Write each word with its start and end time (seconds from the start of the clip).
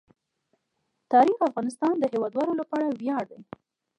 تاریخ 1.11 1.35
د 1.39 1.47
افغانستان 1.49 1.93
د 1.97 2.03
هیوادوالو 2.13 2.53
لپاره 2.61 2.85
ویاړ 2.99 3.23
دی. 3.31 3.39